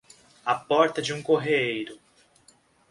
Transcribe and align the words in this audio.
à 0.47 0.55
porta 0.55 0.99
de 0.99 1.13
um 1.13 1.21
correeiro 1.21 1.99